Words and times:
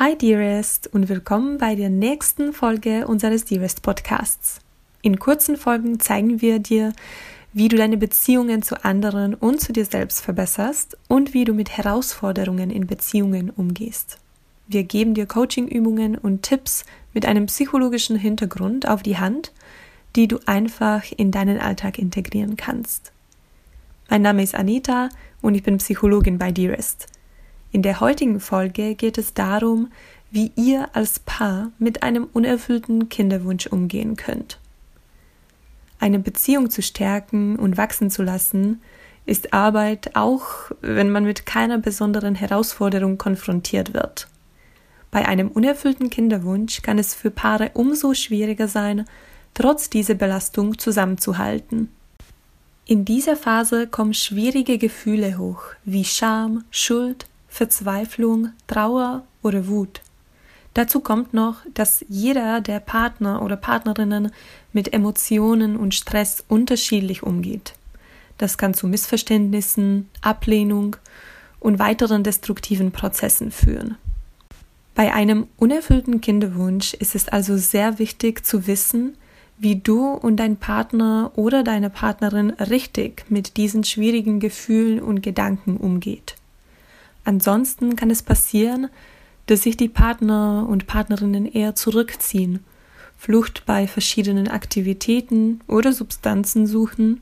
Hi 0.00 0.16
Dearest 0.16 0.86
und 0.94 1.08
willkommen 1.08 1.58
bei 1.58 1.74
der 1.74 1.88
nächsten 1.88 2.52
Folge 2.52 3.08
unseres 3.08 3.46
Dearest 3.46 3.82
Podcasts. 3.82 4.60
In 5.02 5.18
kurzen 5.18 5.56
Folgen 5.56 5.98
zeigen 5.98 6.40
wir 6.40 6.60
dir, 6.60 6.92
wie 7.52 7.66
du 7.66 7.76
deine 7.76 7.96
Beziehungen 7.96 8.62
zu 8.62 8.84
anderen 8.84 9.34
und 9.34 9.60
zu 9.60 9.72
dir 9.72 9.84
selbst 9.84 10.20
verbesserst 10.20 10.96
und 11.08 11.34
wie 11.34 11.44
du 11.44 11.52
mit 11.52 11.76
Herausforderungen 11.76 12.70
in 12.70 12.86
Beziehungen 12.86 13.50
umgehst. 13.50 14.18
Wir 14.68 14.84
geben 14.84 15.14
dir 15.14 15.26
Coachingübungen 15.26 16.16
und 16.16 16.44
Tipps 16.44 16.84
mit 17.12 17.26
einem 17.26 17.46
psychologischen 17.46 18.16
Hintergrund 18.16 18.86
auf 18.86 19.02
die 19.02 19.18
Hand, 19.18 19.52
die 20.14 20.28
du 20.28 20.38
einfach 20.46 21.10
in 21.16 21.32
deinen 21.32 21.58
Alltag 21.58 21.98
integrieren 21.98 22.56
kannst. 22.56 23.10
Mein 24.08 24.22
Name 24.22 24.44
ist 24.44 24.54
Anita 24.54 25.08
und 25.42 25.56
ich 25.56 25.64
bin 25.64 25.78
Psychologin 25.78 26.38
bei 26.38 26.52
Dearest. 26.52 27.08
In 27.70 27.82
der 27.82 28.00
heutigen 28.00 28.40
Folge 28.40 28.94
geht 28.94 29.18
es 29.18 29.34
darum, 29.34 29.90
wie 30.30 30.52
ihr 30.56 30.88
als 30.94 31.18
Paar 31.18 31.70
mit 31.78 32.02
einem 32.02 32.24
unerfüllten 32.32 33.08
Kinderwunsch 33.08 33.66
umgehen 33.66 34.16
könnt. 34.16 34.58
Eine 35.98 36.18
Beziehung 36.18 36.70
zu 36.70 36.82
stärken 36.82 37.56
und 37.56 37.76
wachsen 37.76 38.10
zu 38.10 38.22
lassen, 38.22 38.80
ist 39.26 39.52
Arbeit, 39.52 40.16
auch 40.16 40.70
wenn 40.80 41.10
man 41.10 41.24
mit 41.24 41.44
keiner 41.44 41.78
besonderen 41.78 42.34
Herausforderung 42.34 43.18
konfrontiert 43.18 43.92
wird. 43.92 44.28
Bei 45.10 45.26
einem 45.26 45.48
unerfüllten 45.48 46.08
Kinderwunsch 46.08 46.82
kann 46.82 46.98
es 46.98 47.14
für 47.14 47.30
Paare 47.30 47.72
umso 47.74 48.14
schwieriger 48.14 48.68
sein, 48.68 49.04
trotz 49.54 49.90
dieser 49.90 50.14
Belastung 50.14 50.78
zusammenzuhalten. 50.78 51.90
In 52.86 53.04
dieser 53.04 53.36
Phase 53.36 53.86
kommen 53.86 54.14
schwierige 54.14 54.78
Gefühle 54.78 55.36
hoch, 55.36 55.62
wie 55.84 56.04
Scham, 56.04 56.64
Schuld, 56.70 57.26
Verzweiflung, 57.58 58.50
Trauer 58.68 59.24
oder 59.42 59.66
Wut. 59.66 60.00
Dazu 60.74 61.00
kommt 61.00 61.34
noch, 61.34 61.56
dass 61.74 62.04
jeder 62.08 62.60
der 62.60 62.78
Partner 62.78 63.42
oder 63.42 63.56
Partnerinnen 63.56 64.30
mit 64.72 64.92
Emotionen 64.92 65.76
und 65.76 65.92
Stress 65.92 66.44
unterschiedlich 66.46 67.24
umgeht. 67.24 67.74
Das 68.36 68.58
kann 68.58 68.74
zu 68.74 68.86
Missverständnissen, 68.86 70.08
Ablehnung 70.20 70.94
und 71.58 71.80
weiteren 71.80 72.22
destruktiven 72.22 72.92
Prozessen 72.92 73.50
führen. 73.50 73.96
Bei 74.94 75.12
einem 75.12 75.48
unerfüllten 75.56 76.20
Kinderwunsch 76.20 76.94
ist 76.94 77.16
es 77.16 77.26
also 77.26 77.56
sehr 77.56 77.98
wichtig 77.98 78.46
zu 78.46 78.68
wissen, 78.68 79.16
wie 79.58 79.74
du 79.74 80.12
und 80.12 80.36
dein 80.36 80.58
Partner 80.58 81.32
oder 81.34 81.64
deine 81.64 81.90
Partnerin 81.90 82.50
richtig 82.50 83.24
mit 83.28 83.56
diesen 83.56 83.82
schwierigen 83.82 84.38
Gefühlen 84.38 85.02
und 85.02 85.24
Gedanken 85.24 85.76
umgeht. 85.76 86.37
Ansonsten 87.28 87.94
kann 87.94 88.08
es 88.08 88.22
passieren, 88.22 88.88
dass 89.44 89.64
sich 89.64 89.76
die 89.76 89.90
Partner 89.90 90.66
und 90.66 90.86
Partnerinnen 90.86 91.44
eher 91.44 91.74
zurückziehen, 91.74 92.64
Flucht 93.18 93.66
bei 93.66 93.86
verschiedenen 93.86 94.48
Aktivitäten 94.48 95.60
oder 95.66 95.92
Substanzen 95.92 96.66
suchen 96.66 97.20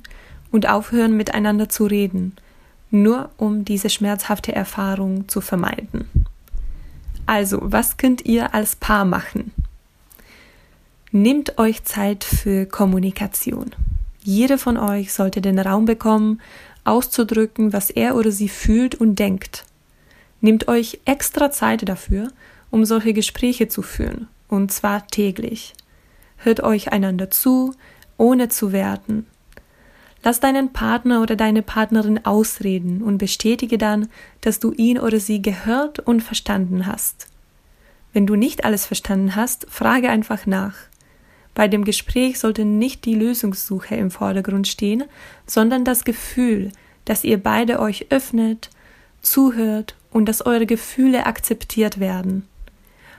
und 0.53 0.69
aufhören 0.69 1.17
miteinander 1.17 1.69
zu 1.69 1.87
reden, 1.87 2.37
nur 2.93 3.31
um 3.37 3.65
diese 3.65 3.91
schmerzhafte 3.91 4.55
Erfahrung 4.55 5.27
zu 5.27 5.41
vermeiden. 5.41 6.09
Also, 7.27 7.59
was 7.61 7.97
könnt 7.97 8.25
ihr 8.27 8.55
als 8.55 8.77
Paar 8.77 9.07
machen? 9.07 9.51
Nehmt 11.11 11.59
euch 11.59 11.83
Zeit 11.83 12.23
für 12.23 12.67
Kommunikation. 12.67 13.73
Jeder 14.23 14.59
von 14.59 14.77
euch 14.77 15.13
sollte 15.13 15.41
den 15.41 15.59
Raum 15.59 15.85
bekommen, 15.85 16.41
auszudrücken, 16.85 17.73
was 17.73 17.91
er 17.91 18.15
oder 18.15 18.31
sie 18.31 18.49
fühlt 18.49 18.95
und 18.95 19.19
denkt. 19.19 19.66
Nehmt 20.41 20.69
euch 20.69 21.01
extra 21.05 21.51
Zeit 21.51 21.89
dafür, 21.89 22.29
um 22.71 22.85
solche 22.85 23.13
Gespräche 23.13 23.69
zu 23.69 23.83
führen, 23.83 24.29
und 24.49 24.71
zwar 24.73 25.07
täglich. 25.07 25.75
Hört 26.37 26.63
euch 26.63 26.93
einander 26.93 27.31
zu, 27.31 27.75
ohne 28.19 28.49
zu 28.49 28.73
werten. 28.73 29.27
Lass 30.23 30.41
deinen 30.41 30.73
Partner 30.73 31.23
oder 31.23 31.37
deine 31.37 31.63
Partnerin 31.63 32.25
ausreden 32.25 33.03
und 33.03 33.19
bestätige 33.19 33.79
dann, 33.79 34.09
dass 34.41 34.59
du 34.59 34.73
ihn 34.73 34.99
oder 34.99 35.21
sie 35.21 35.41
gehört 35.41 36.01
und 36.01 36.21
verstanden 36.21 36.87
hast. 36.87 37.29
Wenn 38.13 38.27
du 38.27 38.35
nicht 38.35 38.65
alles 38.65 38.87
verstanden 38.87 39.37
hast, 39.37 39.67
frage 39.71 40.11
einfach 40.11 40.47
nach. 40.47 40.75
Bei 41.55 41.69
dem 41.69 41.85
Gespräch 41.85 42.39
sollte 42.39 42.65
nicht 42.65 43.05
die 43.05 43.15
Lösungssuche 43.15 43.95
im 43.95 44.11
Vordergrund 44.11 44.69
stehen, 44.69 45.05
sondern 45.47 45.85
das 45.85 46.05
Gefühl, 46.05 46.73
dass 47.05 47.25
ihr 47.25 47.43
beide 47.43 47.79
euch 47.79 48.07
öffnet, 48.11 48.71
zuhört 49.23 49.97
und 50.11 50.27
dass 50.27 50.45
eure 50.45 50.67
Gefühle 50.67 51.27
akzeptiert 51.27 52.01
werden. 52.01 52.47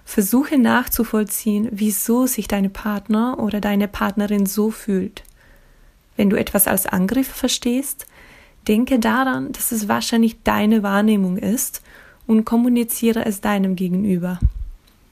Versuche 0.06 0.58
nachzuvollziehen, 0.58 1.68
wieso 1.72 2.28
sich 2.28 2.48
dein 2.48 2.72
Partner 2.72 3.40
oder 3.40 3.60
deine 3.60 3.90
Partnerin 3.90 4.46
so 4.46 4.72
fühlt. 4.72 5.24
Wenn 6.16 6.30
du 6.30 6.38
etwas 6.38 6.66
als 6.66 6.86
Angriff 6.86 7.28
verstehst, 7.28 8.08
denke 8.70 9.00
daran, 9.00 9.52
dass 9.52 9.74
es 9.74 9.90
wahrscheinlich 9.90 10.44
deine 10.44 10.82
Wahrnehmung 10.82 11.38
ist 11.38 11.82
und 12.26 12.46
kommuniziere 12.46 13.26
es 13.26 13.42
deinem 13.42 13.76
Gegenüber. 13.76 14.40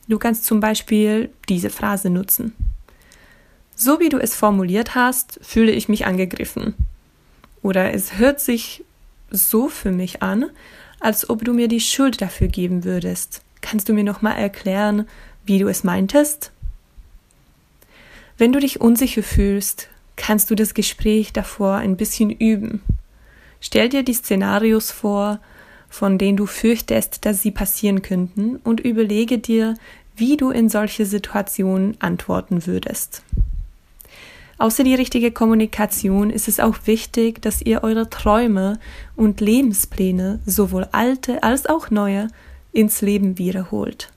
Du 0.08 0.18
kannst 0.18 0.46
zum 0.46 0.62
Beispiel 0.62 1.30
diese 1.50 1.70
Phrase 1.70 2.10
nutzen. 2.10 2.54
So 3.76 4.00
wie 4.00 4.10
du 4.10 4.18
es 4.18 4.34
formuliert 4.34 4.96
hast, 4.96 5.40
fühle 5.42 5.74
ich 5.74 5.90
mich 5.90 6.06
angegriffen. 6.06 6.74
Oder 7.62 7.94
es 7.94 8.18
hört 8.18 8.40
sich 8.40 8.85
so 9.30 9.70
für 9.70 9.92
mich 9.92 10.22
an, 10.22 10.46
als 11.00 11.30
ob 11.30 11.44
du 11.44 11.54
mir 11.54 11.68
die 11.68 11.80
Schuld 11.80 12.22
dafür 12.22 12.48
geben 12.48 12.84
würdest. 12.84 13.42
Kannst 13.62 13.90
du 13.90 13.94
mir 13.94 14.04
noch 14.04 14.22
mal 14.22 14.34
erklären, 14.34 15.08
wie 15.46 15.60
du 15.60 15.68
es 15.68 15.84
meintest? 15.84 16.52
Wenn 18.38 18.52
du 18.52 18.60
dich 18.60 18.82
unsicher 18.82 19.24
fühlst, 19.24 19.90
kannst 20.16 20.50
du 20.50 20.56
das 20.56 20.74
Gespräch 20.74 21.34
davor 21.34 21.76
ein 21.76 21.98
bisschen 21.98 22.30
üben. 22.30 22.82
Stell 23.62 23.90
dir 23.90 24.04
die 24.04 24.14
Szenarios 24.14 24.92
vor, 24.92 25.40
von 25.90 26.18
denen 26.18 26.38
du 26.38 26.46
fürchtest, 26.46 27.26
dass 27.26 27.42
sie 27.42 27.52
passieren 27.52 28.02
könnten, 28.02 28.58
und 28.58 28.80
überlege 28.80 29.38
dir, 29.38 29.76
wie 30.16 30.38
du 30.38 30.50
in 30.50 30.70
solche 30.70 31.06
Situationen 31.06 31.96
antworten 32.00 32.66
würdest. 32.66 33.24
Außer 34.58 34.84
die 34.84 34.96
richtige 34.96 35.32
Kommunikation 35.32 36.30
ist 36.30 36.48
es 36.48 36.60
auch 36.60 36.78
wichtig, 36.86 37.42
dass 37.42 37.62
ihr 37.62 37.84
eure 37.84 38.10
Träume 38.10 38.80
und 39.16 39.42
Lebenspläne, 39.42 40.40
sowohl 40.46 40.88
alte 40.92 41.44
als 41.44 41.66
auch 41.66 41.92
neue, 41.92 42.30
ins 42.72 43.02
Leben 43.02 43.38
wiederholt. 43.38 44.12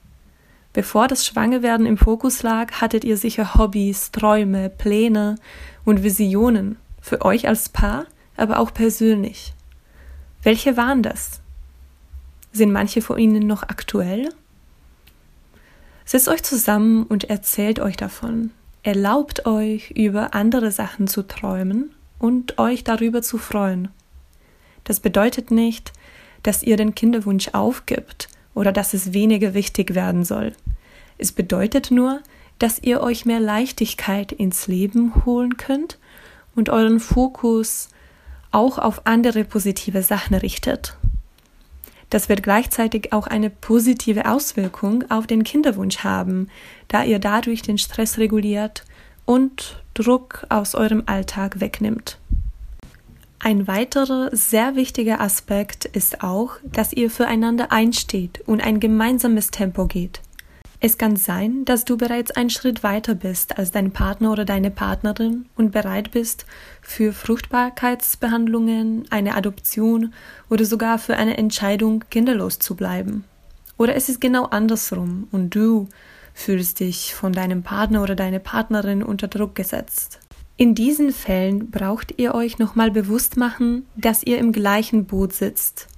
Bevor 0.72 1.08
das 1.08 1.26
Schwangerwerden 1.26 1.86
im 1.86 1.96
Fokus 1.96 2.42
lag, 2.42 2.80
hattet 2.80 3.04
ihr 3.04 3.16
sicher 3.16 3.54
Hobbys, 3.54 4.12
Träume, 4.12 4.70
Pläne 4.70 5.36
und 5.84 6.04
Visionen 6.04 6.76
für 7.00 7.24
euch 7.24 7.48
als 7.48 7.68
Paar, 7.68 8.06
aber 8.36 8.60
auch 8.60 8.72
persönlich. 8.72 9.54
Welche 10.42 10.76
waren 10.76 11.02
das? 11.02 11.40
Sind 12.52 12.70
manche 12.70 13.02
von 13.02 13.18
ihnen 13.18 13.46
noch 13.46 13.64
aktuell? 13.64 14.28
Setzt 16.04 16.28
euch 16.28 16.42
zusammen 16.42 17.04
und 17.04 17.24
erzählt 17.24 17.80
euch 17.80 17.96
davon. 17.96 18.52
Erlaubt 18.88 19.44
euch, 19.44 19.90
über 19.90 20.32
andere 20.32 20.70
Sachen 20.70 21.08
zu 21.08 21.22
träumen 21.22 21.90
und 22.18 22.58
euch 22.58 22.84
darüber 22.84 23.20
zu 23.20 23.36
freuen. 23.36 23.88
Das 24.84 25.00
bedeutet 25.00 25.50
nicht, 25.50 25.92
dass 26.42 26.62
ihr 26.62 26.78
den 26.78 26.94
Kinderwunsch 26.94 27.48
aufgibt 27.52 28.30
oder 28.54 28.72
dass 28.72 28.94
es 28.94 29.12
weniger 29.12 29.52
wichtig 29.52 29.94
werden 29.94 30.24
soll. 30.24 30.54
Es 31.18 31.32
bedeutet 31.32 31.90
nur, 31.90 32.22
dass 32.58 32.82
ihr 32.82 33.02
euch 33.02 33.26
mehr 33.26 33.40
Leichtigkeit 33.40 34.32
ins 34.32 34.68
Leben 34.68 35.26
holen 35.26 35.58
könnt 35.58 35.98
und 36.54 36.70
euren 36.70 36.98
Fokus 36.98 37.90
auch 38.52 38.78
auf 38.78 39.06
andere 39.06 39.44
positive 39.44 40.02
Sachen 40.02 40.34
richtet. 40.34 40.96
Das 42.10 42.28
wird 42.28 42.42
gleichzeitig 42.42 43.12
auch 43.12 43.26
eine 43.26 43.50
positive 43.50 44.26
Auswirkung 44.30 45.04
auf 45.10 45.26
den 45.26 45.44
Kinderwunsch 45.44 45.98
haben, 45.98 46.48
da 46.88 47.04
ihr 47.04 47.18
dadurch 47.18 47.62
den 47.62 47.78
Stress 47.78 48.18
reguliert 48.18 48.84
und 49.26 49.82
Druck 49.94 50.46
aus 50.48 50.74
eurem 50.74 51.02
Alltag 51.06 51.60
wegnimmt. 51.60 52.18
Ein 53.40 53.68
weiterer 53.68 54.30
sehr 54.32 54.74
wichtiger 54.74 55.20
Aspekt 55.20 55.84
ist 55.84 56.24
auch, 56.24 56.54
dass 56.64 56.92
ihr 56.92 57.10
füreinander 57.10 57.70
einsteht 57.70 58.40
und 58.46 58.62
ein 58.62 58.80
gemeinsames 58.80 59.50
Tempo 59.50 59.86
geht. 59.86 60.20
Es 60.80 60.96
kann 60.96 61.16
sein, 61.16 61.64
dass 61.64 61.84
du 61.84 61.96
bereits 61.96 62.30
einen 62.30 62.50
Schritt 62.50 62.84
weiter 62.84 63.16
bist 63.16 63.58
als 63.58 63.72
dein 63.72 63.90
Partner 63.90 64.30
oder 64.30 64.44
deine 64.44 64.70
Partnerin 64.70 65.46
und 65.56 65.72
bereit 65.72 66.12
bist 66.12 66.46
für 66.82 67.12
Fruchtbarkeitsbehandlungen, 67.12 69.04
eine 69.10 69.34
Adoption 69.34 70.14
oder 70.48 70.64
sogar 70.64 70.98
für 70.98 71.16
eine 71.16 71.36
Entscheidung, 71.36 72.04
kinderlos 72.10 72.60
zu 72.60 72.76
bleiben. 72.76 73.24
Oder 73.76 73.96
es 73.96 74.08
ist 74.08 74.20
genau 74.20 74.44
andersrum 74.44 75.26
und 75.32 75.54
du 75.54 75.88
fühlst 76.32 76.78
dich 76.78 77.12
von 77.12 77.32
deinem 77.32 77.64
Partner 77.64 78.00
oder 78.02 78.14
deiner 78.14 78.38
Partnerin 78.38 79.02
unter 79.02 79.26
Druck 79.26 79.56
gesetzt. 79.56 80.20
In 80.56 80.76
diesen 80.76 81.12
Fällen 81.12 81.72
braucht 81.72 82.18
ihr 82.18 82.34
euch 82.34 82.58
nochmal 82.58 82.92
bewusst 82.92 83.36
machen, 83.36 83.86
dass 83.96 84.22
ihr 84.22 84.38
im 84.38 84.52
gleichen 84.52 85.06
Boot 85.06 85.32
sitzt. 85.32 85.88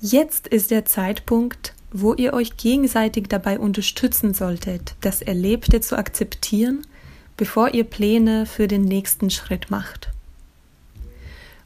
Jetzt 0.00 0.46
ist 0.46 0.70
der 0.70 0.84
Zeitpunkt, 0.84 1.75
wo 2.00 2.14
ihr 2.14 2.32
euch 2.32 2.56
gegenseitig 2.56 3.28
dabei 3.28 3.58
unterstützen 3.58 4.34
solltet, 4.34 4.94
das 5.00 5.22
Erlebte 5.22 5.80
zu 5.80 5.96
akzeptieren, 5.96 6.86
bevor 7.36 7.74
ihr 7.74 7.84
Pläne 7.84 8.46
für 8.46 8.68
den 8.68 8.82
nächsten 8.82 9.30
Schritt 9.30 9.70
macht. 9.70 10.10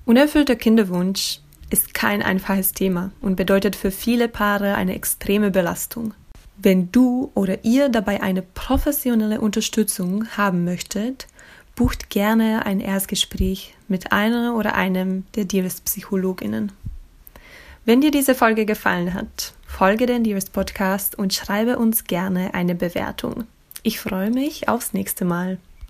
Unerfüllter 0.05 0.57
Kinderwunsch 0.57 1.41
ist 1.71 1.95
kein 1.95 2.23
einfaches 2.23 2.73
Thema 2.73 3.13
und 3.21 3.37
bedeutet 3.37 3.77
für 3.77 3.91
viele 3.91 4.29
Paare 4.29 4.75
eine 4.75 4.95
extreme 4.95 5.51
Belastung. 5.51 6.15
Wenn 6.57 6.91
du 6.93 7.31
oder 7.35 7.65
ihr 7.65 7.89
dabei 7.89 8.23
eine 8.23 8.43
professionelle 8.43 9.41
Unterstützung 9.41 10.27
haben 10.37 10.65
möchtet, 10.65 11.27
bucht 11.75 12.11
gerne 12.11 12.67
ein 12.67 12.81
Erstgespräch 12.81 13.75
mit 13.89 14.13
einer 14.13 14.57
oder 14.57 14.75
einem 14.75 15.25
der 15.37 15.45
Dearest-Psychologinnen. 15.45 16.73
Wenn 17.85 18.01
dir 18.01 18.11
diese 18.11 18.35
Folge 18.35 18.67
gefallen 18.67 19.15
hat, 19.15 19.55
folge 19.71 20.05
den 20.05 20.25
Dearest 20.25 20.53
Podcast 20.53 21.17
und 21.17 21.33
schreibe 21.33 21.79
uns 21.79 22.05
gerne 22.05 22.53
eine 22.53 22.75
Bewertung. 22.75 23.45
Ich 23.83 23.99
freue 23.99 24.31
mich 24.31 24.69
aufs 24.69 24.93
nächste 24.93 25.25
Mal. 25.25 25.59